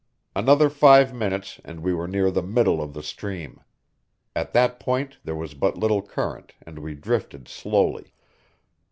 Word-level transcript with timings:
Another 0.35 0.67
five 0.67 1.13
minutes 1.13 1.61
and 1.63 1.81
we 1.81 1.93
were 1.93 2.07
near 2.07 2.31
the 2.31 2.41
middle 2.41 2.81
of 2.81 2.93
the 2.95 3.03
stream. 3.03 3.61
At 4.35 4.51
that 4.53 4.79
point 4.79 5.19
there 5.23 5.35
was 5.35 5.53
but 5.53 5.77
little 5.77 6.01
current 6.01 6.55
and 6.65 6.79
we 6.79 6.95
drifted 6.95 7.47
slowly. 7.47 8.11